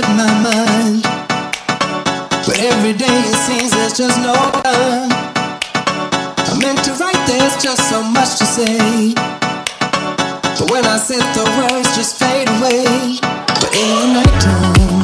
[0.00, 1.02] with my mind.
[2.46, 4.34] But every day it seems there's just no
[4.64, 5.10] time.
[6.50, 9.14] I meant to write, there's just so much to say.
[10.56, 13.18] But when I sit, the words just fade away.
[13.60, 15.00] But in the nighttime,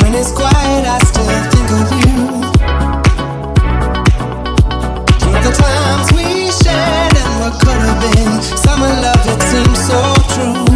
[0.00, 2.18] when it's quiet, I still think of you.
[5.22, 6.26] Think the times we
[6.62, 8.32] shared and what could have been.
[8.66, 10.00] Summer love, it seems so
[10.34, 10.71] true.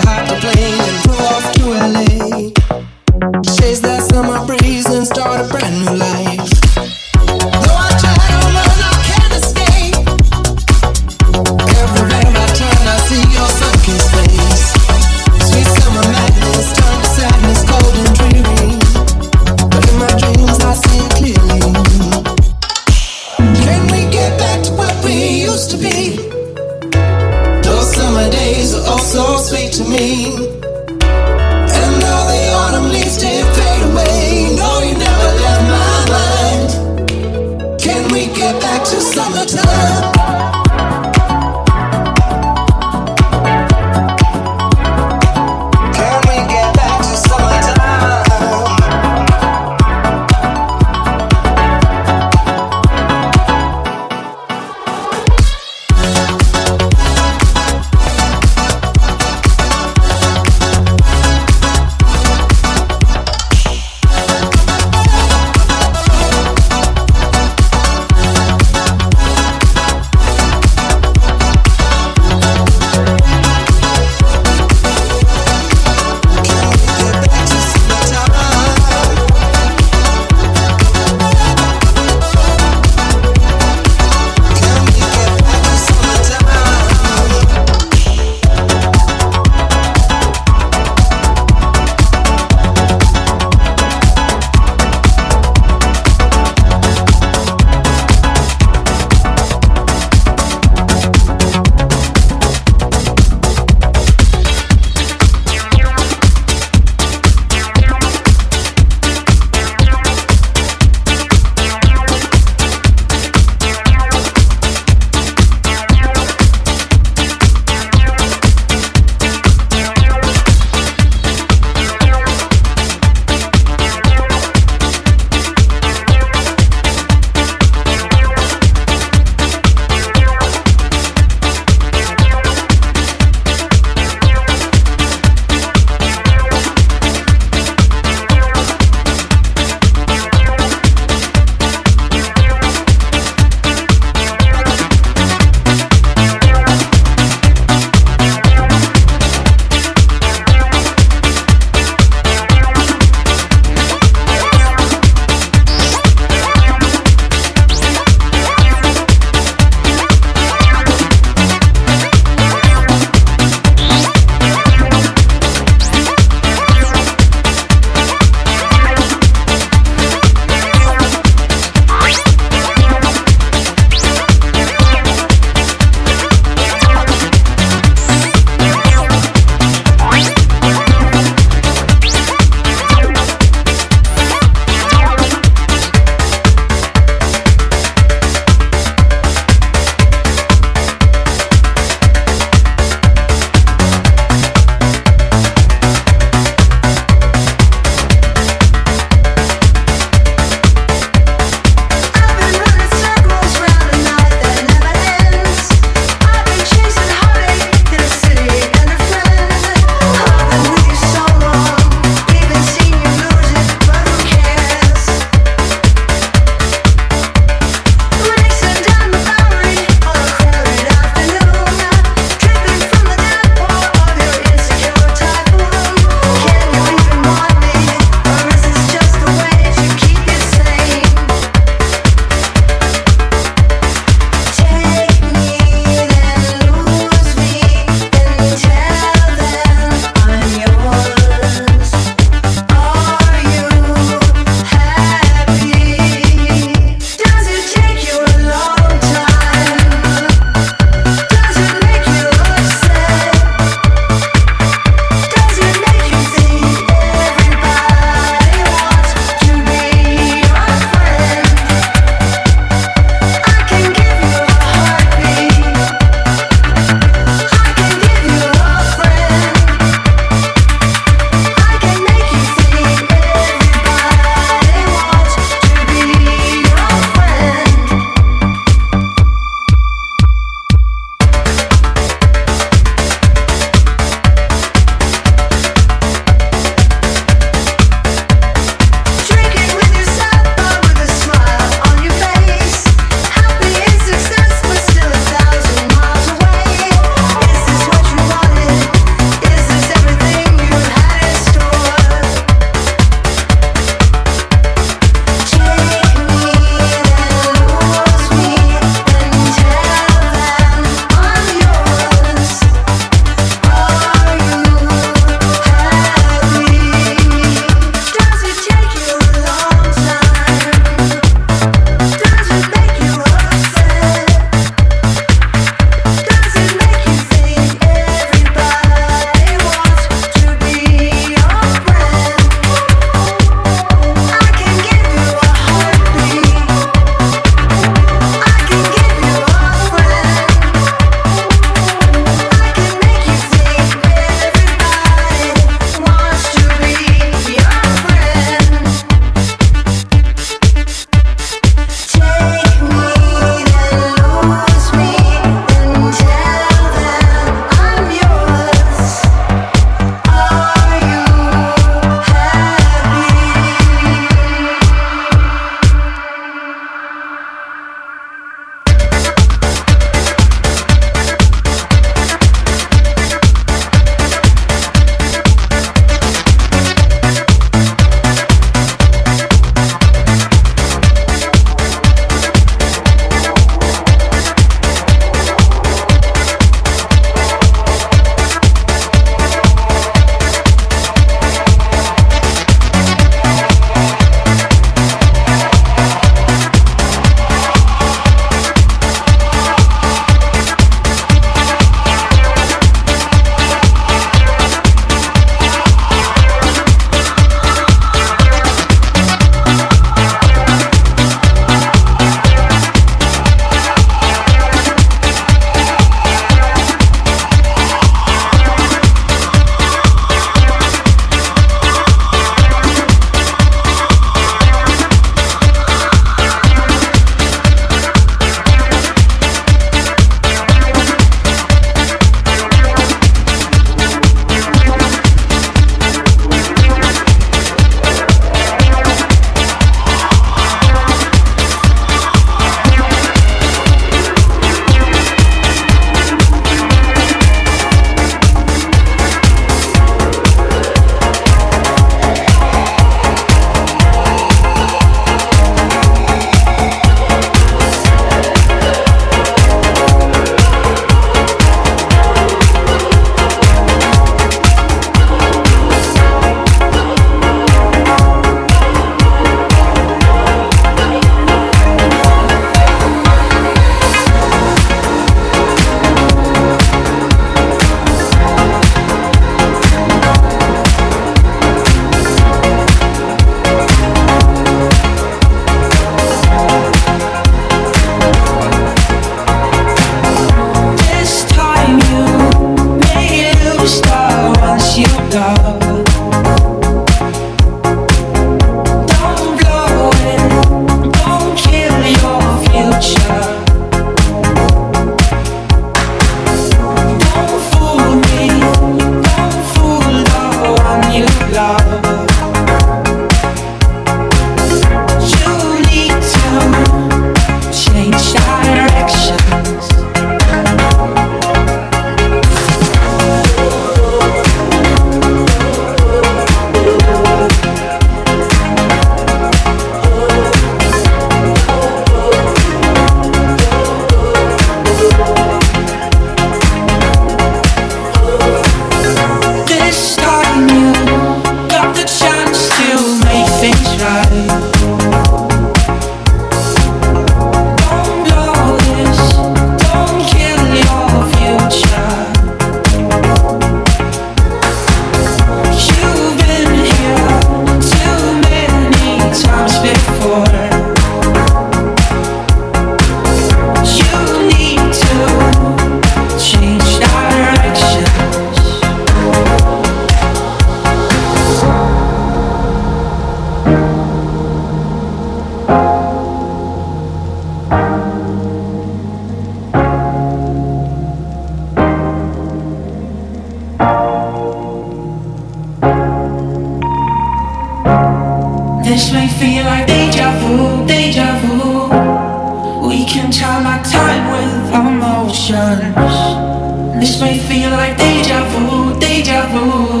[595.60, 600.00] This may feel like deja vu, deja vu.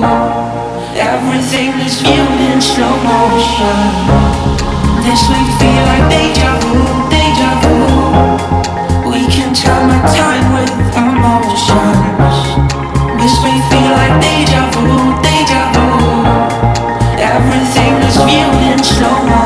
[0.96, 3.76] Everything is viewed in slow motion.
[5.04, 6.80] This may feel like deja vu,
[7.12, 7.76] deja vu.
[9.10, 12.36] We can tell my time with emotions.
[13.20, 15.88] This may feel like deja vu, deja vu.
[17.20, 19.39] Everything is viewed in slow motion.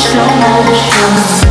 [0.00, 0.24] motion,
[0.64, 1.49] motion.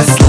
[0.00, 0.27] I.